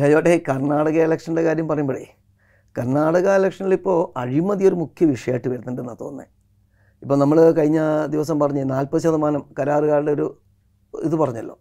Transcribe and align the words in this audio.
രാജോട്ടെ 0.00 0.32
കർണാടക 0.48 0.96
ഇലക്ഷന്റെ 1.06 1.42
കാര്യം 1.46 1.66
പറയുമ്പോഴേ 1.70 2.04
കർണാടക 2.76 3.26
ഇലക്ഷനിൽ 3.38 3.72
ഇപ്പോൾ 3.78 3.98
അഴിമതി 4.20 4.64
ഒരു 4.68 4.76
മുഖ്യ 4.82 5.06
വിഷയമായിട്ട് 5.06 5.48
വരുന്നുണ്ടെന്നാണ് 5.52 5.98
തോന്നുന്നത്. 6.02 6.28
ഇപ്പോൾ 7.02 7.16
നമ്മൾ 7.22 7.38
കഴിഞ്ഞ 7.58 7.80
ദിവസം 8.14 8.36
പറഞ്ഞ് 8.42 8.62
നാൽപ്പത് 8.70 9.02
ശതമാനം 9.04 9.42
കരാറുകാരുടെ 9.58 10.12
ഒരു 10.12 10.26
ഇത് 10.94 11.16
പറഞ്ഞല്ലോ. 11.22 11.56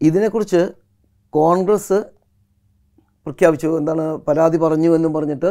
ഇതിനെക്കുറിച്ച് 0.00 0.62
കോൺഗ്രസ് 1.32 1.98
പ്രഖ്യാപിച്ചു 3.26 3.70
എന്താണ് 3.80 4.04
പരാതി 4.28 4.58
പറഞ്ഞു 4.64 4.90
എന്നും 4.96 5.12
പറഞ്ഞിട്ട് 5.16 5.50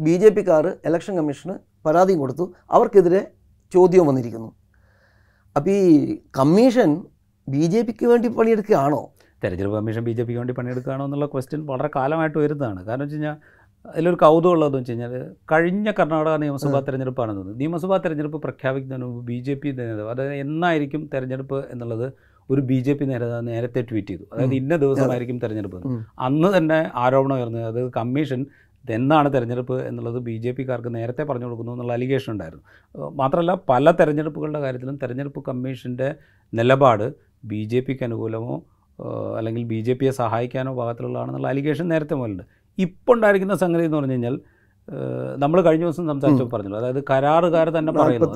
ബി 0.00 0.14
ജെ 0.22 0.30
പിക്കാർ 0.36 0.66
ഇലക്ഷൻ 0.88 1.16
കമ്മീഷന് 1.20 1.54
പരാതിയും 1.86 2.20
കൊടുത്തു. 2.22 2.44
അവർക്കെതിരെ 2.70 3.22
ചോദ്യവും 3.72 4.06
വന്നിരിക്കുന്നു. 4.10 4.50
അപ്പോൾ 5.56 5.70
ഈ 5.70 6.16
കമ്മീഷൻ 6.38 6.90
ബി 7.48 7.64
ജെ 7.72 7.82
പിക്ക് 7.82 8.06
വേണ്ടി 8.12 8.28
പണിയെടുക്കുകയാണോ? 8.38 9.02
തെരഞ്ഞെടുപ്പ് 9.42 9.76
കമ്മീഷൻ 9.78 10.02
ബി 10.08 10.12
ജെ 10.12 10.24
പിക്ക് 10.26 10.38
വേണ്ടി 10.38 10.54
പണിയെടുക്കുകയാണോ 10.58 11.04
എന്നുള്ള 11.04 11.26
ക്വസ്റ്റ്യൻ 11.26 11.60
വളരെ 11.70 11.88
കാലമായിട്ട് 11.96 12.38
വരുന്നതാണ് 12.38 12.80
കാരണം 12.88 13.04
വെച്ച് 13.04 13.16
കഴിഞ്ഞാൽ 13.16 13.36
അതിലൊരു 13.84 14.18
കൗതുകമുള്ളതെന്ന് 14.22 14.78
വെച്ച് 14.78 14.92
കഴിഞ്ഞാൽ 14.92 15.14
കഴിഞ്ഞ 15.52 15.88
കർണാടക 15.98 16.34
നിയമസഭാ 16.42 16.80
തെരഞ്ഞെടുപ്പാണെന്ന് 16.88 17.40
തോന്നുന്നു 17.40 17.62
നിയമസഭാ 17.62 17.96
തെരഞ്ഞെടുപ്പ് 18.04 18.38
പ്രഖ്യാപിക്കുന്നതിന് 18.44 19.06
മുമ്പ് 19.06 19.24
ബി 19.30 19.38
ജെ 19.46 19.54
പി 19.62 19.70
നേതാവ് 19.78 20.10
അതായത് 20.14 20.34
എന്നായിരിക്കും 20.44 21.02
തെരഞ്ഞെടുപ്പ് 21.14 21.58
എന്നുള്ളത് 21.72 22.06
ഒരു 22.50 22.60
ബി 22.68 22.78
ജെ 22.86 22.92
പി 22.98 23.04
നേതാവ് 23.04 23.40
നേരത്തെ 23.48 23.80
ട്വീറ്റ് 23.88 24.12
ചെയ്തു. 24.12 24.24
അതായത് 24.32 24.54
ഇന്ന 24.60 24.74
ദിവസമായിരിക്കും 24.84 25.36
തെരഞ്ഞെടുപ്പ് 25.42 25.78
അന്ന് 26.26 26.48
തന്നെ 26.56 26.78
ആരോപണം 27.02 27.34
ഉയർന്നത് 27.38 27.66
അതായത് 27.70 27.90
കമ്മീഷൻ 27.98 28.40
എന്നാണ് 28.84 29.28
തെരഞ്ഞെടുപ്പ് 29.34 29.76
എന്നുള്ളത് 29.88 30.18
ബി 30.28 30.36
ജെ 30.44 30.52
പിക്കാർക്ക് 30.56 30.90
നേരത്തെ 30.98 31.22
പറഞ്ഞു 31.28 31.46
കൊടുക്കുന്നു 31.46 31.72
എന്നുള്ള 31.72 31.92
അലിഗേഷൻ 31.98 32.30
ഉണ്ടായിരുന്നു. 32.34 32.64
മാത്രമല്ല 33.20 33.52
പല 33.70 33.90
തെരഞ്ഞെടുപ്പുകളുടെ 34.00 34.60
കാര്യത്തിലും 34.64 34.96
തെരഞ്ഞെടുപ്പ് 35.02 35.42
കമ്മീഷന്റെ 35.48 36.08
നിലപാട് 36.52 37.06
ബി 37.52 37.60
ജെ 37.72 37.80
പിക്ക് 37.86 38.04
അനുകൂലമോ 38.04 38.56
അല്ലെങ്കിൽ 39.38 39.64
ബി 39.64 39.80
ജെ 39.80 39.92
പിയെ 39.92 40.10
സഹായിക്കാനോ 40.10 40.74
പാകത്തിലുള്ളതാണെന്നുള്ള 40.74 41.48
അലിഗേഷൻ 41.48 41.88
നേരത്തെ 41.88 42.14
മുതലുണ്ട്. 42.14 42.42
ഇപ്പോൾ 42.78 43.14
ഉണ്ടായിരിക്കുന്ന 43.14 43.54
സംഗതി 43.54 43.84
എന്ന് 43.84 43.96
പറഞ്ഞു 43.96 44.12
കഴിഞ്ഞാൽ 44.12 44.40
നമ്മൾ 45.36 45.60
കഴിഞ്ഞ 45.60 45.84
ദിവസം 45.84 46.06
സംസാരിച്ചു 46.06 46.44
പറഞ്ഞല്ലോ. 46.44 46.78
അതായത് 46.78 47.04
കരാറുകാർ 47.10 47.70
തന്നെ 47.78 47.92
പറയുന്നു. 47.92 48.28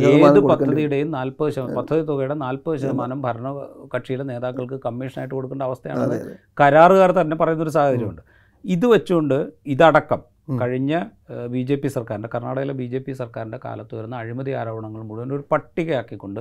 ഏത്. 0.00 0.40
പദ്ധതിയുടെയും 0.40 1.10
നാൽപ്പത് 1.10 1.50
ശതമാനം 1.50 1.76
പദ്ധതി 1.76 2.00
തുകയുടെ 2.00 2.34
നാൽപ്പത് 2.34 2.76
ശതമാനം 2.76 3.22
ഭരണ 3.22 3.48
കക്ഷിയിലെ 3.96 4.24
നേതാക്കൾക്ക് 4.24 4.80
കമ്മീഷനായിട്ട് 4.86 5.34
കൊടുക്കേണ്ട 5.34 5.62
അവസ്ഥയാണ് 5.62 6.36
കരാറുകാർ 6.60 7.12
തന്നെ 7.20 7.36
പറയുന്നൊരു 7.36 7.70
സാഹചര്യമുണ്ട്. 7.70 8.22
ഇത് 8.64 8.86
വെച്ചുകൊണ്ട് 8.86 9.48
ഇതടക്കം 9.66 10.22
കഴിഞ്ഞ 10.62 11.02
ബി 11.46 11.62
ജെ 11.62 11.74
പി 11.74 11.88
സർക്കാരിന്റെ 11.88 12.28
കർണാടകയിലെ 12.34 12.72
ബി 12.72 12.84
ജെ 12.84 12.98
പി 12.98 13.12
സർക്കാരിന്റെ 13.12 13.60
കാലത്ത് 13.64 13.94
വരുന്ന 13.94 14.16
അഴിമതി 14.16 14.50
ആരോപണങ്ങൾ 14.50 15.02
മുഴുവൻ 15.02 15.32
ഒരു 15.32 15.44
പട്ടികയാക്കിക്കൊണ്ട് 15.52 16.40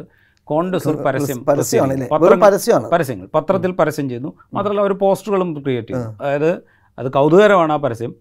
കോൺഗ്രസ് 0.52 0.88
ഒരു 0.90 1.00
പരസ്യം 1.08 1.40
പരസ്യമാണ്. 1.45 2.88
പരസ്യങ്ങൾ. 2.94 3.28
പത്രത്തിൽ 3.36 3.72
പരസ്യം 3.81 4.08
ചെയ്യുന്നു. 4.09 4.31
മാത്രമല്ല 4.54 4.81
അവർ 4.86 4.94
പോസ്റ്ററുകളും 5.04 5.50
ക്രിയേറ്റ് 5.66 5.92
ചെയ്യുന്നു. 5.92 6.14
അതായത് 6.23 6.52
അത് 6.98 7.08
കൗതുകരമാണ് 7.12 7.73
ആ 7.73 7.80
പരസ്യം. 7.86 8.14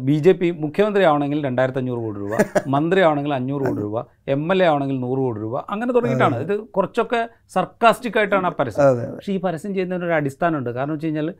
ബി 0.00 0.16
ജെ 0.24 0.32
പി 0.32 0.48
മുഖ്യമന്ത്രി 0.64 1.04
ആവണമെങ്കിൽ 1.04 1.38
രണ്ടായിരത്തി 1.46 1.78
അഞ്ഞൂറ് 1.78 2.00
കോടി 2.04 2.18
രൂപ 2.20 2.34
മന്ത്രി 2.74 3.00
ആവണമെങ്കിൽ 3.00 3.34
അഞ്ഞൂറ് 3.34 3.62
കോടി 3.62 3.80
രൂപ 3.80 4.04
എം 4.28 4.42
എൽ 4.52 4.62
എ 4.62 4.66
ആവണമെങ്കിൽ 4.66 4.98
നൂറ് 5.00 5.18
കോടി 5.18 5.40
രൂപ 5.40 5.56
അങ്ങനെ 5.70 5.92
തുടങ്ങിയിട്ടാണ്. 5.92 6.36
ഇത് 6.36 6.54
കുറച്ചൊക്കെ 6.76 7.20
സർക്കാസ്റ്റിക് 7.48 8.18
ആയിട്ടാണ് 8.18 8.46
ആ 8.46 8.52
പരസ്യം. 8.60 9.14
പക്ഷേ 9.16 9.32
ഈ 9.32 9.40
പരസ്യം 9.40 9.74
ചെയ്യുന്നതിന് 9.74 10.06
ഒരു 10.06 10.14
അടിസ്ഥാനമുണ്ട്. 10.14 10.70
കാരണം 10.70 10.92
വെച്ച് 10.92 11.06
കഴിഞ്ഞാൽ 11.06 11.30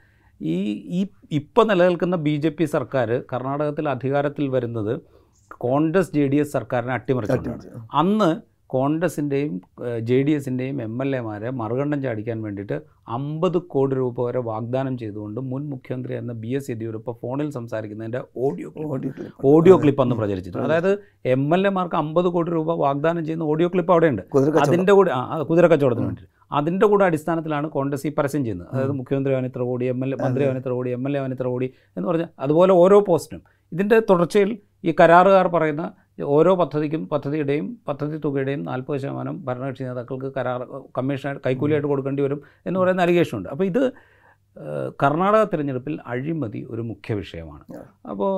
ഈ 0.41 0.57
ഈ 0.99 1.01
ഇപ്പോൾ 1.33 1.65
നിലനിൽക്കുന്ന 1.67 2.17
ബി 2.17 2.35
ജെ 2.37 2.49
പി 2.49 2.65
സർക്കാർ 2.65 3.11
കർണാടകത്തിൽ 3.33 3.89
അധികാരത്തിൽ 3.89 4.49
വരുന്നത് 4.49 4.95
കോൺഗ്രസ് 5.61 6.13
ജെ 6.15 6.25
ഡി 6.27 6.37
എസ് 6.37 6.53
സർക്കാരിനെ 6.53 6.95
അട്ടിമറിച്ചുകൊണ്ടാണ് 6.95 7.87
അന്ന് 7.95 8.31
കോൺഗ്രസിന്റെയും 8.75 9.55
ജെ 10.09 10.19
ഡി 10.27 10.33
എസിന്റെയും 10.39 10.77
എം 10.87 10.95
എൽ 11.03 11.11
എമാരെ 11.19 11.49
മറുകണ്ഠം 11.61 11.99
ചാടിക്കാൻ 12.05 12.39
വേണ്ടിയിട്ട് 12.45 12.77
അമ്പത് 13.17 13.59
കോടി 13.73 13.95
രൂപ 14.01 14.17
വരെ 14.27 14.41
വാഗ്ദാനം 14.51 14.95
ചെയ്തുകൊണ്ട് 15.03 15.39
മുൻ 15.51 15.63
മുഖ്യമന്ത്രി 15.73 16.15
എന്ന 16.21 16.33
ബി 16.43 16.51
എസ് 16.59 16.71
യെദ്യൂരപ്പ 16.73 17.13
ഫോണിൽ 17.23 17.49
സംസാരിക്കുന്നതിന്റെ 17.57 18.21
audio 18.45 18.69
audio 18.93 19.11
clip. 19.15 19.47
Audio 19.53 19.77
clip 19.83 20.03
അന്ന് 20.05 20.17
പ്രചരിച്ചിട്ടുണ്ട്. 20.21 20.67
അതായത് 20.69 20.93
എം 21.35 21.45
എൽ 21.57 21.63
എമാർക്ക് 21.71 21.99
അമ്പത് 22.03 22.29
കോടി 22.37 22.51
രൂപ 22.57 22.77
വാഗ്ദാനം 22.85 23.23
ചെയ്യുന്ന 23.27 23.51
ഓഡിയോ 23.55 23.71
ക്ലിപ്പ് 23.75 23.93
അവിടെയുണ്ട്. 23.97 24.23
അതിന്റെ 24.65 24.95
കൂടെ 24.99 25.11
കുതിര 25.51 25.67
കച്ചവടത്തിന് 25.75 26.09
വേണ്ടി 26.11 26.25
അതിന്റെ 26.59 26.87
കൂടെ 26.91 27.05
അടിസ്ഥാനത്തിലാണ് 27.09 27.67
കോൺഗ്രസ് 27.77 28.07
ഈ 28.09 28.11
പരസ്യം 28.19 28.43
ചെയ്യുന്നത്. 28.47 28.69
അതായത് 28.73 28.95
മുഖ്യമന്ത്രി 29.01 29.33
അവൻ 29.37 29.47
ഇത്ര 29.51 29.63
കോടി 29.71 29.85
എം 29.93 30.01
എൽ 30.07 30.11
എ 30.15 30.17
മന്ത്രി 30.25 30.45
അവൻ 30.49 30.57
ഇത്ര 30.61 30.73
കോടി 30.79 30.91
എം 30.97 31.05
എൽ 31.09 31.15
എ 31.17 31.21
അവൻ 31.23 31.33
ഇത്ര 31.37 31.47
കോടി 31.55 31.69
എന്ന് 31.97 32.07
പറഞ്ഞാൽ 32.09 32.31
അതുപോലെ 32.45 32.73
ഓരോ 32.83 32.99
പോസ്റ്റിനും. 33.09 33.43
ഇതിന്റെ 33.75 33.99
തുടർച്ചയിൽ 34.11 34.51
ഈ 34.89 34.93
കരാറുകാർ 35.01 35.47
പറയുന്ന 35.55 35.85
ഓരോ 36.19 36.55
പദ്ധതിക്കും 36.55 37.09
പദ്ധതിയുടെയും 37.09 37.79
പദ്ധതി 37.89 38.17
തുകയുടെയും 38.17 38.63
നാൽപ്പത് 38.63 38.99
ശതമാനം 39.01 39.45
ഭരണകക്ഷി 39.45 39.83
നേതാക്കൾക്ക് 39.83 40.33
കരാർ 40.37 40.67
കമ്മീഷൻ 40.99 41.41
കൈക്കൂലിയായിട്ട് 41.47 41.89
കൊടുക്കേണ്ടി 41.89 42.23
വരും 42.23 42.43
എന്ന് 42.67 42.81
പറയുന്ന 42.81 43.03
അലിഗേഷൻ 43.03 43.39
ഉണ്ട് 43.39 43.49
അപ്പോൾ 43.49 43.65
ഇത് 43.65 43.93
കർണാടക 45.03 45.45
തിരഞ്ഞെടുപ്പിൽ 45.45 45.99
അഴിമതി 46.07 46.67
ഒരു 46.71 46.83
മുഖ്യ 46.83 47.15
വിഷയമാണ്. 47.15 47.65
അപ്പോൾ 48.11 48.33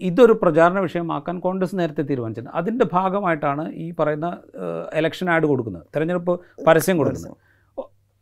ഇതൊരു 0.00 0.32
പ്രചാരണ 0.32 0.78
വിഷയമാക്കാൻ 0.78 1.40
കോൺഗ്രസ് 1.40 1.76
നേരത്തെ 1.78 2.02
തീരുമാനിച്ചത് 2.02 2.48
അതിന്റെ 2.48 2.84
ഭാഗമായിട്ടാണ് 2.92 3.72
ഈ 3.74 3.94
പറയുന്ന 4.00 4.38
എലക്ഷൻ 4.92 5.30
ആഡ് 5.30 5.46
കൊടുക്കുന്നത്. 5.46 5.86
തിരഞ്ഞെടുപ്പ് 5.96 6.40
പരസ്യം 6.66 6.98
കൊടുക്കുന്നത്. 6.98 7.36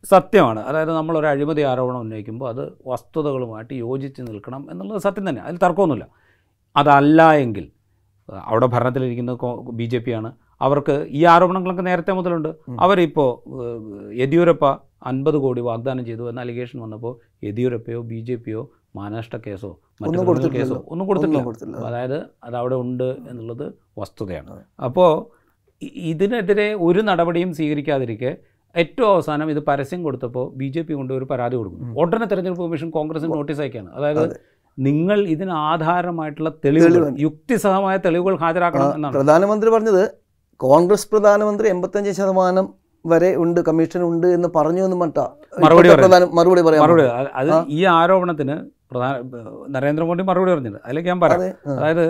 സത്യമാണ്. 0.04 0.60
അതായത് 0.60 0.90
നമ്മളൊരു 0.90 1.26
അഴിമതി 1.26 1.62
ആരോപണം 1.62 2.00
ഉന്നയിക്കുമ്പോൾ 2.00 2.48
അത് 2.48 2.72
വസ്തുതകളുമായിട്ട് 2.86 3.74
യോജിച്ച് 3.74 4.22
നിൽക്കണം 4.22 4.70
എന്നുള്ളത് 4.70 5.00
സത്യം 5.00 5.28
തന്നെ 5.28 5.42
അതിൽ 5.42 5.56
തർക്കമൊന്നുമില്ല. 5.56 6.08
അതല്ല 6.76 7.32
എങ്കിൽ 7.32 7.72
അവിടെ 8.50 8.66
ഭരണത്തിലിരിക്കുന്ന 8.66 9.32
ബി 9.80 9.86
ജെ 9.92 9.98
പി 9.98 10.12
ആണ് 10.18 10.30
അവർക്ക് 10.60 10.94
ഈ 11.18 11.24
ആരോപണങ്ങളൊക്കെ 11.32 11.84
നേരത്തെ 11.88 12.12
മുതലുണ്ട്. 12.18 12.50
അവരിപ്പോൾ 12.84 13.30
യെദ്യൂരപ്പ 14.20 14.64
അൻപത് 15.10 15.38
കോടി 15.44 15.60
വാഗ്ദാനം 15.60 16.04
ചെയ്തു 16.06 16.24
എന്ന 16.30 16.40
അലിഗേഷൻ 16.40 16.78
വന്നപ്പോൾ 16.84 17.12
യെദ്യൂരപ്പയോ 17.46 18.00
ബി 18.12 18.20
ജെ 18.28 18.36
പിയോ 18.44 18.62
മാനനഷ്ട 18.96 19.36
കേസോ 19.46 19.70
മറ്റു. 20.00 20.10
കേസോ 20.56 20.78
ഒന്നും 20.92 21.06
കൊടുത്തിട്ടില്ല. 21.08 21.40
അതായത് 21.88 22.18
അത് 22.46 22.56
അവിടെ 22.62 22.76
ഉണ്ട് 22.84 23.08
എന്നുള്ളത് 23.30 23.66
വസ്തുതയാണ്. 23.98 24.50
അപ്പോൾ 24.88 25.10
ഇതിനെതിരെ 26.10 26.68
ഒരു 26.88 27.00
നടപടിയും 27.10 27.50
സ്വീകരിക്കാതിരിക്കെ 27.58 28.30
ഏറ്റവും 28.74 29.10
അവസാനം 29.14 29.50
ഇത് 29.50 29.60
പരസ്യം 29.68 30.00
കൊടുത്തപ്പോൾ 30.02 30.46
ബി 30.60 30.66
ജെ 30.74 30.82
പി 30.82 30.92
കൊണ്ട് 30.94 31.12
ഒരു 31.18 31.26
പരാതി 31.30 31.56
കൊടുക്കും 31.56 31.92
ഉടനെ 32.02 32.26
തെരഞ്ഞെടുപ്പ് 32.30 32.64
കമ്മീഷൻ 32.64 32.88
കോൺഗ്രസിന് 32.96 33.30
നോട്ടീസ് 33.34 33.60
അയക്കുകയാണ് 33.64 33.90
അതായത് 33.98 34.20
അതെ. 34.22 34.36
നിങ്ങൾ 34.78 35.18
ഇതിന് 35.34 35.52
ആധാരമായിട്ടുള്ള 35.68 36.50
തെളിവുകൾ 36.64 36.94
തെളിവ്. 36.94 37.10
യുക്തിസഹമായ 37.26 37.96
തെളിവുകൾ 38.06 38.34
ഹാജരാക്കണം 38.42 38.94
എന്നാണ്. 38.96 39.14
പ്രധാനമന്ത്രി 39.18 39.70
പറഞ്ഞത് 39.74 40.02
കോൺഗ്രസ് 40.60 41.08
പ്രധാനമന്ത്രി 41.12 41.66
എൺപത്തഞ്ച് 41.74 42.12
ശതമാനം 42.18 42.66
വരെ 43.04 43.30
ഉണ്ട് 43.42 43.60
കമ്മീഷൻ 43.66 44.00
ഉണ്ട് 44.10 44.26
എന്ന് 44.36 44.48
പറഞ്ഞു 44.56 44.82
എന്ന് 44.86 44.96
മറ്റാ 45.02 45.24
മറുപടി 45.64 45.88
മറുപടി 46.38 46.62
പറയാം 46.68 46.82
മറുപടി 46.84 47.04
അത് 47.40 47.52
ഈ 47.76 47.80
ആരോപണത്തിന് 47.98 48.56
പ്രധാന 48.90 49.14
നരേന്ദ്രമോദി 49.74 50.22
മറുപടി 50.30 50.50
പറഞ്ഞിട്ടുണ്ട്. 50.52 50.82
അതിലേക്ക് 50.86 51.10
ഞാൻ 51.12 51.20
പറയാം. 51.24 51.40
അതെ 51.40 51.50
അതായത് 51.78 52.06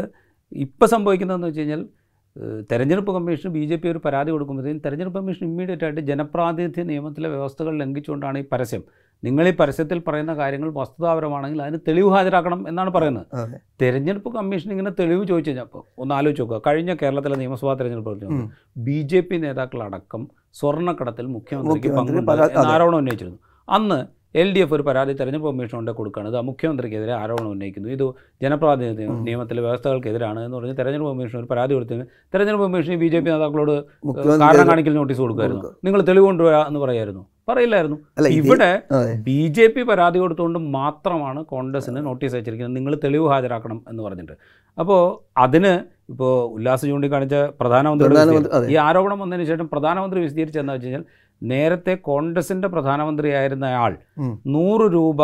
ഇപ്പം 0.65 0.89
സംഭവിക്കുന്നതെന്ന് 0.95 1.49
വെച്ച് 1.51 1.61
കഴിഞ്ഞാൽ 1.61 1.83
തെരഞ്ഞെടുപ്പ് 2.71 3.13
കമ്മീഷൻ 3.17 3.51
ബി 3.53 3.63
ജെ 3.69 3.77
പി 3.83 3.87
ഒരു 3.93 4.01
പരാതി 4.07 4.31
കൊടുക്കുമ്പോഴത്തേക്കും 4.31 4.83
തെരഞ്ഞെടുപ്പ് 4.87 5.19
കമ്മീഷൻ 5.19 5.45
ഇമ്മീഡിയറ്റ് 5.47 5.85
ആയിട്ട് 5.87 6.03
ജനപ്രാതിനിധ്യ 6.11 6.83
നിയമത്തിലെ 6.91 7.29
വ്യവസ്ഥകൾ 7.35 7.73
ലംഘിച്ചുകൊണ്ടാണ് 7.83 8.39
ഈ 8.43 8.45
പരസ്യം. 8.53 8.83
നിങ്ങൾ 9.23 9.45
ഈ 9.51 9.53
പരസ്യത്തിൽ 9.61 9.99
പറയുന്ന 10.07 10.33
കാര്യങ്ങൾ 10.41 10.69
വസ്തുതാപരമാണെങ്കിൽ 10.79 11.61
അതിന് 11.65 11.79
തെളിവ് 11.89 12.11
ഹാജരാക്കണം 12.15 12.61
എന്നാണ് 12.71 12.91
പറയുന്നത്. 12.97 13.27
തെരഞ്ഞെടുപ്പ് 13.83 14.31
കമ്മീഷൻ 14.39 14.71
ഇങ്ങനെ 14.75 14.93
തെളിവ് 14.99 15.23
ചോദിച്ചു 15.31 15.51
കഴിഞ്ഞാൽ 15.51 15.69
ഒന്ന് 16.03 16.15
ആലോചിച്ച് 16.19 16.43
നോക്കുക. 16.43 16.61
കഴിഞ്ഞ 16.67 16.95
കേരളത്തിലെ 17.03 17.37
നിയമസഭാ 17.43 17.75
തെരഞ്ഞെടുപ്പ്. 17.81 18.43
ബി 18.89 18.99
ജെ 19.13 19.21
പി 19.29 19.39
നേതാക്കളടക്കം 19.45 20.25
സ്വർണക്കടത്തിൽ 20.61 21.27
മുഖ്യമന്ത്രിക്ക് 21.37 21.89
മുഖ്യമന്ത്രി 21.89 22.25
പങ്കുണ്ട്. 22.31 22.69
ആരോപണം 22.75 22.99
ഉന്നയിച്ചിരുന്നു. 23.03 23.41
അന്ന് 23.69 23.99
എൽ 24.41 24.49
ഡി 24.55 24.61
എഫ് 24.63 24.75
ഒരു 24.77 24.85
പരാതി 24.87 25.13
തെരഞ്ഞെടുപ്പ് 25.19 25.51
കമ്മീഷൻ 25.51 25.75
കൊണ്ട് 25.79 25.91
കൊടുക്കുകയാണ്. 25.99 26.31
ഇത് 26.33 26.41
മുഖ്യമന്ത്രിക്കെതിരെ 26.49 27.13
ആരോപണം 27.21 27.51
ഉന്നയിക്കുന്നു. 27.55 27.89
ഇത് 27.97 28.03
ജനപ്രാതിനിധ്യ. 28.45 29.07
നിയമത്തിലെ 29.29 29.63
വ്യവസ്ഥകൾക്കെതിരാണ് 29.67 30.41
എന്ന് 30.47 30.57
പറഞ്ഞ് 30.57 30.75
തെരഞ്ഞെടുപ്പ് 30.81 31.13
കമ്മീഷൻ 31.13 31.39
ഒരു 31.43 31.49
പരാതി 31.53 31.75
കൊടുത്തതിന് 31.77 32.05
തെരഞ്ഞെടുപ്പ് 32.35 32.67
കമ്മീഷൻ 32.67 32.99
ബി 33.05 33.09
ജെ 33.15 33.21
പി 33.21 33.31
നേതാക്കളോട് 33.35 33.75
കാരണം 34.43 34.69
കാണിക്കൽ 34.73 34.97
നോട്ടീസ് 35.01 35.21
കൊടുക്കുമായിരുന്നു. 35.25 35.73
നിങ്ങൾ 35.89 36.03
തെളിവ് 36.11 36.27
കൊണ്ടുവരാ 36.31 36.61
എന്ന് 36.71 36.83
പറയായിരുന്നു. 36.85 37.25
പറയില്ലായിരുന്നു. 37.49 37.97
ഇവിടെ. 38.31 38.83
ബി 39.23 39.47
ജെ 39.47 39.67
പി 39.67 39.83
പരാതി 39.83 40.19
കൊടുത്തുകൊണ്ട് 40.19 40.59
മാത്രമാണ് 40.59 41.45
കോൺഗ്രസിന് 41.45 42.07
നോട്ടീസ് 42.07 42.35
അയച്ചിരിക്കുന്നത്. 42.35 42.77
നിങ്ങൾ 42.77 43.01
തെളിവ് 43.05 43.29
ഹാജരാക്കണം 43.29 43.85
എന്ന് 43.89 44.03
പറഞ്ഞിട്ട്. 44.03 44.33
അപ്പോൾ 44.79 45.25
അതിന് 45.41 45.81
ഇപ്പോൾ 46.09 46.49
ഉല്ലാസ് 46.49 46.87
ചൂണ്ടിക്കാണിച്ച 46.87 47.35
പ്രധാനമന്ത്രി 47.35 48.07
ഈ 48.73 48.77
ആരോപണം 48.77 49.19
വന്നതിന് 49.19 49.47
ശേഷം 49.47 49.69
പ്രധാനമന്ത്രി 49.73 50.21
വിശദീകരിച്ചതെന്ന് 50.21 50.73
വെച്ച് 50.73 50.87
കഴിഞ്ഞാൽ 50.87 51.05
നേരത്തെ 51.43 51.95
കോൺഗ്രസിന്റെ 51.95 52.69
പ്രധാനമന്ത്രിയായിരുന്ന 52.69 53.65
ആൾ. 53.65 53.97
നൂറ് 54.47 54.93
രൂപ 54.93 55.21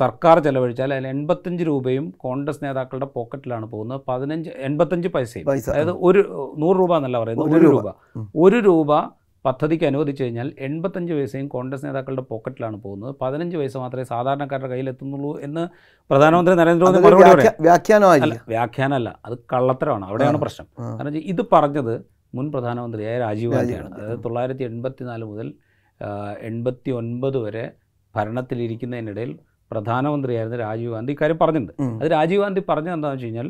സർക്കാർ 0.00 0.38
ചെലവഴിച്ചാൽ 0.38 0.94
അതിൽ 0.94 1.06
എൺപത്തഞ്ച് 1.06 1.64
രൂപയും 1.64 2.14
കോൺഗ്രസ് 2.16 2.64
നേതാക്കളുടെ 2.64 3.06
പോക്കറ്റിലാണ് 3.06 3.70
പോകുന്നത്. 3.70 4.00
പതിനഞ്ച് 4.08 4.50
എൺപത്തഞ്ച് 4.56 5.08
പൈസയും. 5.08 5.44
അതായത് 5.70 5.90
ഒരു 5.90 6.52
നൂറ് 6.58 6.76
രൂപ 6.76 6.96
എന്നല്ല 6.96 7.18
പറയുന്നത്. 7.18 7.48
ഒരു. 7.56 7.66
രൂപ. 7.66 7.88
ഒരു 8.36 8.56
രൂപ 8.56 9.21
പദ്ധതിക്ക് 9.44 9.84
അനുവദിച്ചു 9.90 10.22
കഴിഞ്ഞാൽ 10.24 10.48
എൺപത്തഞ്ച് 10.66 11.12
പൈസയും 11.12 11.46
കോൺഗ്രസ് 11.48 11.84
നേതാക്കളുടെ 11.86 12.24
പോക്കറ്റിലാണ് 12.30 12.76
പോകുന്നത്. 12.82 13.12
പതിനഞ്ച് 13.22 13.56
പൈസ 13.56 13.76
മാത്രമേ 13.76 14.04
സാധാരണക്കാരുടെ 14.04 14.68
കയ്യിലെത്തുന്നുള്ളൂ 14.72 15.32
എന്ന് 15.46 15.64
പ്രധാനമന്ത്രി 16.10 16.54
നരേന്ദ്രമോദി 16.60 17.00
വ്യാഖ്യാനമായി 17.00 17.32
മറുപടി 17.32 17.62
വ്യാഖ്യാനമായില്ല 17.68 18.36
വ്യാഖ്യാനമല്ല 18.54 19.10
അത് 19.26 19.36
കള്ളത്തരമാണ്. 19.52 20.04
അവിടെയാണ് 20.10 20.40
പ്രശ്നം. 20.44 20.68
കാരണം 20.98 21.16
ഇത് 21.32 21.42
പറഞ്ഞത് 21.52 21.94
മുൻ 22.34 22.46
പ്രധാനമന്ത്രിയായ 22.52 23.14
രാജീവ് 23.18 23.52
രാജീവ് 23.54 23.78
ഗാന്ധിയാണ്. 23.78 23.94
അതായത് 23.96 24.24
തൊള്ളായിരത്തി 24.24 24.64
എൺപത്തി 24.70 25.04
നാല് 25.04 25.24
മുതൽ 25.24 25.48
എൺപത്തി 26.50 26.90
ഒൻപത് 27.00 27.38
വരെ 27.46 27.64
ഭരണത്തിലിരിക്കുന്നതിനിടയിൽ 28.16 29.32
പ്രധാനമന്ത്രിയായിരുന്ന 29.70 30.56
രാജീവ് 30.56 30.92
ഗാന്ധി 30.94 31.12
ഇക്കാര്യം 31.12 31.38
പറഞ്ഞിട്ടുണ്ട്. 31.42 31.82
അത് 32.02 32.08
രാജീവ് 32.10 32.40
ഗാന്ധി 32.42 32.62
പറഞ്ഞത് 32.70 32.94
എന്താണെന്ന് 32.94 33.18
വെച്ച് 33.18 33.26
കഴിഞ്ഞാൽ 33.26 33.48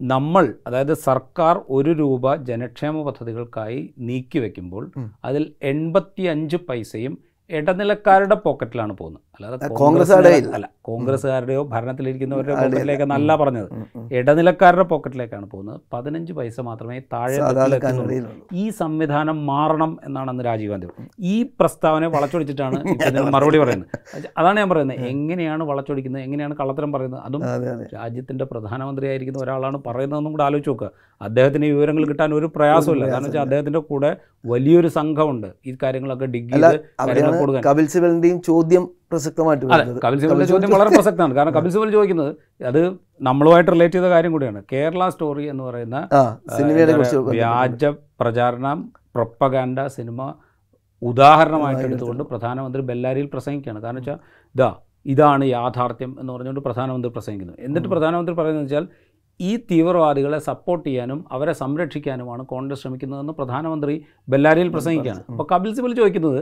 നമ്മൾ 0.00 0.44
അതായത് 0.66 0.92
സർക്കാർ 1.08 1.56
ഒരു 1.68 1.90
രൂപ 1.90 2.34
ജനക്ഷേമ 2.48 3.02
പദ്ധതികൾക്കായി 3.02 3.80
നീക്കി 3.98 4.38
വെക്കുമ്പോൾ 4.38 4.84
അതിൽ 5.24 5.44
എൺപത്തി 5.62 6.24
അഞ്ച് 6.32 6.58
പൈസയും 6.68 7.14
ഇടനിലക്കാരുടെ 7.50 8.36
പോക്കറ്റിലാണ് 8.44 8.92
പോകുന്നത്. 8.96 9.22
അല്ലാതെ 9.36 9.68
കോൺഗ്രസ്സുകാരുടെ- 9.80 10.54
അല്ല 10.56 10.66
കോൺഗ്രസ്സുകാരുടെയോ 10.88 11.64
ഭരണത്തിലിരിക്കുന്നവരുടെ 11.64 12.54
പോക്കറ്റിലേക്ക് 12.54 13.04
നല്ല 13.12 13.36
പറഞ്ഞത്. 13.36 13.68
ഇടനിലക്കാരുടെ 14.18 14.82
പോക്കറ്റിലേക്കാണ് 14.82 15.46
പോകുന്നത്. 15.50 15.80
പതിനഞ്ച് 15.92 16.32
പൈസ 16.32 16.60
മാത്രമേ 16.60 16.98
താഴെ 17.12 17.36
ഈ 18.62 18.64
സംവിധാനം 18.80 19.46
മാറണം 19.46 19.98
എന്നാണ് 20.04 20.30
അന്ന് 20.30 20.44
രാജീവ് 20.44 20.70
ഗാന്ധി 20.72 20.88
ഈ 21.20 21.42
പ്രസ്താവന 21.60 22.06
വളച്ചൊടിച്ചിട്ടാണ് 22.06 22.78
മറുപടി 23.36 23.58
പറയുന്നത്. 23.58 23.88
അതാണ് 24.38 24.56
ഞാൻ 24.58 24.68
പറയുന്നത്. 24.68 25.00
എങ്ങനെയാണ് 25.12 25.64
വളച്ചൊടിക്കുന്നത്? 25.64 26.22
എങ്ങനെയാണ് 26.22 26.56
കള്ളത്തരം 26.60 26.92
പറയുന്നത്? 26.92 27.22
അതും 27.24 27.42
രാജ്യത്തിന്റെ 27.96 28.44
പ്രധാനമന്ത്രിയായിരിക്കുന്ന 28.44 29.40
ഒരാളാണ് 29.44 29.82
പറയുന്നതെന്നും 29.86 30.32
കൂടെ 30.32 30.44
ആലോചിച്ച് 30.48 30.70
നോക്കുക. 30.70 30.90
അദ്ദേഹത്തിന് 31.20 31.66
വിവരങ്ങൾ 31.66 32.04
കിട്ടാൻ 32.06 32.34
ഒരു 32.34 32.46
പ്രയാസമില്ല 32.56 33.04
കാരണം 33.12 33.24
വെച്ചാൽ 33.24 33.40
അദ്ദേഹത്തിന്റെ 33.40 33.78
കൂടെ 33.78 34.16
വലിയൊരു 34.46 34.88
സംഘമുണ്ട്. 34.88 35.48
ഈ 35.66 35.76
കാര്യങ്ങളൊക്കെ 35.82 36.26
ഡിഗ്രി 36.26 36.60
കപിൽ 37.68 37.86
ചോദ്യം 38.46 38.84
പ്രസക്തമായിട്ട് 39.12 39.64
കപിൽ 40.04 40.18
സിബലിന്റെ 40.22 40.48
ചോദ്യം 40.52 40.72
വളരെ 40.74 40.90
പ്രസക്തമാണ്. 40.98 41.34
കാരണം 41.38 41.54
കപിൽ 41.56 41.72
സിബൽ 41.74 41.90
ചോദിക്കുന്നത് 41.96 42.30
അത് 42.70 42.80
നമ്മളുമായിട്ട് 43.28 43.70
റിലേറ്റ് 43.74 43.96
ചെയ്ത 43.98 44.10
കാര്യം 44.14 44.32
കൂടിയാണ്. 44.36 44.60
കേരള 44.72 45.08
സ്റ്റോറി 45.14 45.44
എന്ന് 45.52 45.64
പറയുന്ന 45.68 45.98
സിനിമയെ 46.58 46.86
വ്യാജ 47.36 47.84
പ്രചാരണം 48.22 48.80
പ്രൊപ്പഗാൻഡ 49.16 49.80
സിനിമ 49.98 50.20
ഉദാഹരണമായിട്ട് 51.10 51.84
എടുത്തുകൊണ്ട് 51.88 52.24
പ്രധാനമന്ത്രി 52.32 52.82
ബെല്ലാരിയിൽ 52.90 53.28
പ്രസംഗിക്കുകയാണ്. 53.32 53.80
കാരണം 53.84 54.00
വെച്ചാൽ 54.00 54.18
ഇതാ 54.54 54.70
ഇതാണ് 55.12 55.44
യാഥാർത്ഥ്യം 55.56 56.10
എന്ന് 56.20 56.30
പറഞ്ഞുകൊണ്ട് 56.32 56.62
പ്രധാനമന്ത്രി 56.66 57.10
പ്രസംഗിക്കുന്നത് 57.14 57.58
എന്നിട്ട് 57.66 57.88
പ്രധാനമന്ത്രി 57.92 58.34
പറയുന്നത് 58.40 58.66
വെച്ചാൽ 58.66 58.84
ഈ 59.40 59.52
തീവ്രവാദികളെ 59.70 60.38
സപ്പോർട്ട് 60.48 60.84
ചെയ്യാനും 60.88 61.20
അവരെ 61.34 61.52
സംരക്ഷിക്കാനുമാണ് 61.60 62.42
കോൺഗ്രസ് 62.52 62.82
ശ്രമിക്കുന്നതെന്ന് 62.82 63.34
പ്രധാനമന്ത്രി 63.38 63.94
ബെല്ലാരിയിൽ 64.32 64.68
പ്രസംഗിക്കുകയാണ്. 64.74 65.22
അപ്പോൾ 65.32 65.46
കപിൽ 65.52 65.72
സിബൽ 65.76 65.92
ചോദിക്കുന്നത് 66.00 66.40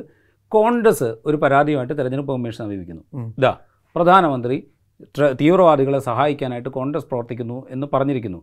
കോൺഗ്രസ് 0.50 1.14
ഒരു 1.26 1.36
പരാതിയുമായിട്ട് 1.36 1.98
തെരഞ്ഞെടുപ്പ് 1.98 2.32
കമ്മീഷൻ 2.32 2.58
സമീപിക്കുന്നു. 2.58 3.32
ഇതാ 3.38 3.56
പ്രധാനമന്ത്രി 3.96 4.66
തീവ്രവാദികളെ 5.40 5.98
സഹായിക്കാനായിട്ട് 5.98 6.68
കോൺഗ്രസ് 6.68 7.06
പ്രവർത്തിക്കുന്നു 7.06 7.66
എന്ന് 7.70 7.86
പറഞ്ഞിരിക്കുന്നു. 7.92 8.42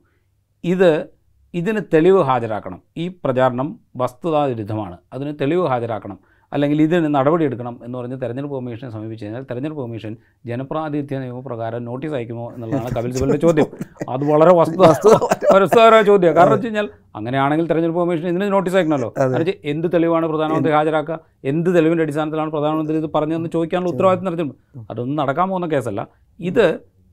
ഇത് 0.64 1.06
ഇതിന് 1.54 1.80
തെളിവ് 1.94 2.22
ഹാജരാക്കണം. 2.22 2.82
ഈ 2.98 3.08
പ്രചാരണം 3.08 3.80
വസ്തുതാവിരുദ്ധമാണ്. 3.96 4.98
അതിന് 5.14 5.34
തെളിവ് 5.42 5.68
ഹാജരാക്കണം. 5.68 6.20
അല്ലെങ്കിൽ 6.54 6.80
ഇതിന് 6.84 7.10
നടപടിയെടുക്കണം 7.16 7.76
എന്ന് 7.86 7.96
പറഞ്ഞ് 7.98 8.18
തെരഞ്ഞെടുപ്പ് 8.22 8.56
കമ്മീഷനെ 8.58 8.90
സമീപിച്ചു 8.96 9.24
കഴിഞ്ഞാൽ 9.26 9.44
തെരഞ്ഞെടുപ്പ് 9.50 9.82
കമ്മീഷൻ 9.84 10.14
ജനപ്രാതിനിധ്യ 10.50 11.18
നിയമപ്രകാരം 11.24 11.82
നോട്ടീസ് 11.88 12.16
അയക്കുമോ 12.18 12.46
എന്നുള്ളതാണ് 12.56 12.92
കപിൽ 12.98 13.12
സിബലിന്റെ 13.16 13.42
ചോദ്യം. 13.46 13.68
അത് 14.14 14.24
വളരെ 14.32 14.54
വസ്തു 14.60 14.80
വസ്തുതപരമായ 14.84 16.02
ചോദ്യം 16.12 16.36
കാരണം 16.38 16.54
വെച്ച് 16.56 16.68
കഴിഞ്ഞാൽ 16.68 16.88
അങ്ങനെയാണെങ്കിൽ 17.20 17.66
തെരഞ്ഞെടുപ്പ് 17.72 18.02
കമ്മീഷൻ 18.04 18.28
ഇതിന് 18.34 18.48
നോട്ടീസ് 18.56 18.78
അയക്കണമല്ലോ. 18.80 19.10
അതായത് 19.24 19.54
എന്ത് 19.74 19.88
തെളിവാണ് 19.96 20.28
പ്രധാനമന്ത്രി 20.32 20.74
ഹാജരാക്കുക? 20.78 21.18
എന്ത് 21.52 21.70
തെളിവിന്റെ 21.78 22.06
അടിസ്ഥാനത്തിലാണ് 22.06 22.52
പ്രധാനമന്ത്രി 22.56 22.98
ഇത് 23.02 23.10
പറഞ്ഞതെന്ന് 23.16 23.52
ചോദിക്കാനുള്ള 23.56 23.92
ഉത്തരവാദിത്വം 23.94 24.28
നടത്തിയിട്ടുണ്ട് 24.30 24.86
അതൊന്നും 24.92 25.18
നടക്കാൻ 25.22 25.50
പോകുന്ന 25.54 25.70
കേസല്ല. 25.76 26.02
ഇത് 26.40 26.66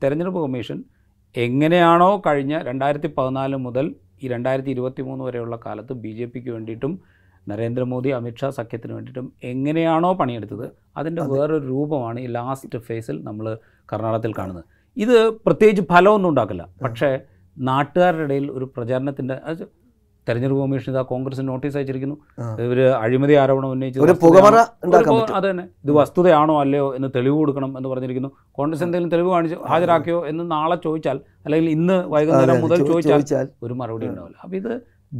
തെരഞ്ഞെടുപ്പ് 0.02 0.40
കമ്മീഷൻ 0.44 0.78
എങ്ങനെയാണോ 1.34 2.10
കഴിഞ്ഞ 2.26 2.54
രണ്ടായിരത്തി 2.70 3.08
പതിനാല് 3.18 3.56
മുതൽ 3.66 3.86
ഈ 4.22 4.28
രണ്ടായിരത്തി 4.32 4.70
ഇരുപത്തി 4.74 5.02
മൂന്ന് 5.06 5.22
വരെയുള്ള 5.24 5.56
കാലത്ത് 5.64 5.92
ബി 6.02 6.12
ജെ 6.18 6.26
പിക്ക് 6.32 6.50
വേണ്ടിയിട്ടും 6.50 6.92
നരേന്ദ്രമോദി 7.48 8.10
അമിത്ഷാ 8.18 8.48
സഖ്യത്തിന് 8.58 8.92
വേണ്ടിയിട്ടും 8.96 9.26
എങ്ങനെയാണോ 9.52 10.10
പണിയെടുത്തത് 10.20 10.66
അതിന്റെ 11.00 11.22
വേറൊരു 11.32 11.64
രൂപമാണ് 11.70 12.18
ഈ 12.24 12.26
ലാസ്റ്റ് 12.38 12.80
ഫേസിൽ 12.88 13.16
നമ്മൾ 13.28 13.46
കർണാടകത്തിൽ 13.92 14.34
കാണുന്നത്. 14.40 14.64
ഇത് 15.04 15.16
പ്രത്യേകിച്ച് 15.46 15.84
ഫലമൊന്നും 15.92 16.30
ഉണ്ടാക്കില്ല. 16.32 16.66
പക്ഷേ 16.84 17.10
നാട്ടുകാരുടെ 17.56 18.24
ഇടയിൽ 18.28 18.46
ഒരു 18.58 18.66
പ്രചാരണത്തിന്റെ 18.76 19.36
തെരഞ്ഞെടുപ്പ് 20.26 20.60
കമ്മീഷൻ 20.62 20.90
ഇതാ 20.92 21.00
കോൺഗ്രസ് 21.10 21.42
നോട്ടീസ് 21.48 21.76
അയച്ചിരിക്കുന്നു. 21.78 22.14
ഇവർ 22.44 22.60
ഇവർ 22.66 22.78
അഴിമതി 23.00 23.34
ആരോപണം 23.40 23.70
ഉന്നയിച്ചു 23.74 24.00
അത് 25.38 25.46
തന്നെ 25.48 25.64
ഇത് 25.84 25.92
വസ്തുതയാണോ 25.98 26.54
അല്ലയോ 26.60 26.86
എന്ന് 26.96 27.08
തെളിവ് 27.16 27.34
കൊടുക്കണം 27.40 27.70
എന്ന് 27.78 27.88
പറഞ്ഞിരിക്കുന്നു. 27.92 28.30
കോൺഗ്രസ് 28.58 28.84
എന്തെങ്കിലും 28.86 29.10
തെളിവ് 29.14 29.30
കാണിച്ച് 29.34 29.58
ഹാജരാക്കിയോ 29.72 30.20
എന്ന് 30.30 30.44
നാളെ 30.54 30.76
ചോദിച്ചാൽ 30.86 31.18
അല്ലെങ്കിൽ 31.44 31.68
ഇന്ന് 31.76 31.96
വൈകുന്നേരം 32.14 32.62
മുതൽ 32.64 32.78
ചോദിച്ചാൽ 32.90 33.12
ചോദിച്ചാൽ 33.16 33.48
ഒരു 33.66 33.76
മറുപടി 33.80 34.08
ഉണ്ടാവില്ല. 34.12 34.38
അപ്പോൾ 34.44 34.56
ഇത് 34.62 34.72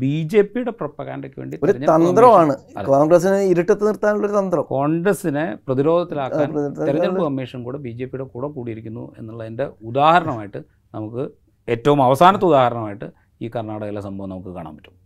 ബി 0.03 0.15
ജെ 0.31 0.41
പിയുടെ 0.53 0.73
പ്രൊപ്പകാൻഡയ്ക്ക് 0.79 1.39
വേണ്ടി 1.41 1.57
ഒരു 1.65 1.73
തന്ത്രമാണ്. 1.91 2.55
കോൺഗ്രസിനെ 2.93 3.39
ഇരുട്ടത്ത് 3.53 3.85
നിർത്താനുള്ള 3.89 4.27
ഒരു 4.29 4.37
തന്ത്രം. 4.39 4.65
കോൺഗ്രസിനെ 4.75 5.45
പ്രതിരോധത്തിലാക്കാൻ 5.69 6.49
തെരഞ്ഞെടുപ്പ് 6.79 7.25
കമ്മീഷൻ 7.29 7.63
കൂടെ 7.67 7.79
ബി 7.87 7.93
ജെ 7.99 8.09
പിയുടെ 8.13 8.27
കൂടെ 8.35 8.49
കൂടിയിരിക്കുന്നു 8.57 9.05
എന്നുള്ളതിന്റെ 9.21 9.67
ഉദാഹരണമായിട്ട് 9.91 10.63
നമുക്ക് 10.97 11.25
ഏറ്റവും 11.69 12.03
അവസാനത്തെ 12.09 12.47
ഉദാഹരണമായിട്ട് 12.53 13.09
ഈ 13.45 13.49
കർണാടകയിലെ 13.57 14.03
സംഭവം 14.09 14.31
നമുക്ക് 14.35 14.53
കാണാൻ 14.59 14.75
പറ്റും. 14.77 14.97